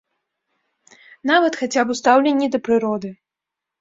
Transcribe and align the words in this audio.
Нават 1.31 1.53
хаця 1.61 1.81
б 1.91 1.97
у 1.97 1.99
стаўленні 2.03 2.47
да 2.57 2.65
прыроды. 2.69 3.09